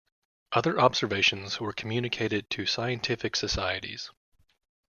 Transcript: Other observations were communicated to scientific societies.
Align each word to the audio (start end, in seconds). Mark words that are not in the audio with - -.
Other 0.53 0.79
observations 0.79 1.59
were 1.59 1.73
communicated 1.73 2.49
to 2.49 2.65
scientific 2.65 3.35
societies. 3.35 4.09